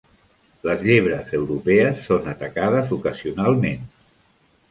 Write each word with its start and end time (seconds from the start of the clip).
Les 0.67 0.79
llebres 0.85 1.29
europees 1.39 2.01
són 2.07 2.31
atacades 2.33 2.89
ocasionalment. 2.99 3.85